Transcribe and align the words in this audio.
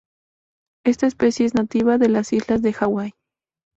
Está 0.83 1.05
especie 1.05 1.45
es 1.45 1.53
nativa, 1.53 1.99
de 1.99 2.09
las 2.09 2.33
islas 2.33 2.63
de 2.63 2.73
Hawái. 2.73 3.13